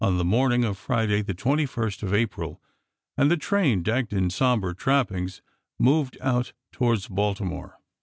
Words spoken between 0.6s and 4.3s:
of Friday, the 21st of April, and the train, decked